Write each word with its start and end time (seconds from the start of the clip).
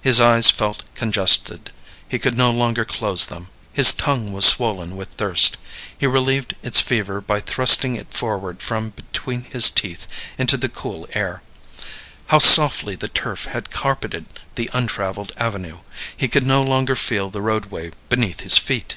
His 0.00 0.18
eyes 0.18 0.48
felt 0.48 0.82
congested; 0.94 1.70
he 2.08 2.18
could 2.18 2.38
no 2.38 2.50
longer 2.50 2.86
close 2.86 3.26
them. 3.26 3.48
His 3.70 3.92
tongue 3.92 4.32
was 4.32 4.46
swollen 4.46 4.96
with 4.96 5.08
thirst; 5.10 5.58
he 5.98 6.06
relieved 6.06 6.56
its 6.62 6.80
fever 6.80 7.20
by 7.20 7.40
thrusting 7.42 7.94
it 7.94 8.10
forward 8.14 8.62
from 8.62 8.88
between 8.96 9.44
his 9.44 9.68
teeth 9.68 10.06
into 10.38 10.56
the 10.56 10.70
cool 10.70 11.06
air. 11.12 11.42
How 12.28 12.38
softly 12.38 12.96
the 12.96 13.08
turf 13.08 13.44
had 13.44 13.68
carpeted 13.70 14.24
the 14.54 14.70
untraveled 14.72 15.32
avenue 15.36 15.80
he 16.16 16.28
could 16.28 16.46
no 16.46 16.62
longer 16.62 16.96
feel 16.96 17.28
the 17.28 17.42
roadway 17.42 17.92
beneath 18.08 18.40
his 18.40 18.56
feet! 18.56 18.96